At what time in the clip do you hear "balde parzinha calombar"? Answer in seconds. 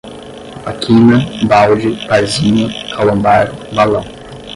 1.47-3.51